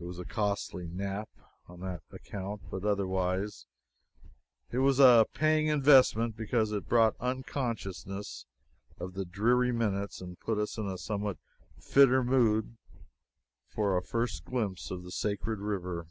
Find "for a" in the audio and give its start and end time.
13.68-14.02